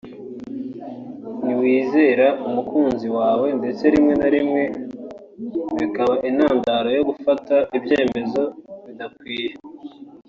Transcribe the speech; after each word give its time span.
ntiwizera 1.43 2.27
umukunzi 2.47 3.07
wawe 3.17 3.47
ndetse 3.59 3.83
rimwe 3.93 4.13
na 4.21 4.27
rimwe 4.35 4.63
bikaba 5.79 6.13
n’intandaro 6.21 6.89
yo 6.97 7.03
gufata 7.09 7.55
ibyemezo 7.77 8.43
bidakwiye 8.85 9.51